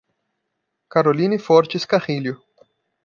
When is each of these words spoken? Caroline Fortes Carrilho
Caroline 0.89 1.37
Fortes 1.37 1.85
Carrilho 1.85 2.41